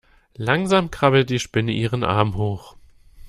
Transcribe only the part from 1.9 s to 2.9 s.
Arm hoch.